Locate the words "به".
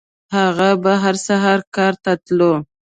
0.83-0.91